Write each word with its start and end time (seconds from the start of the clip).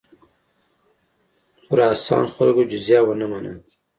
خراسان 1.65 2.25
خلکو 2.35 2.61
جزیه 2.71 2.99
ونه 3.05 3.25
منله. 3.31 3.53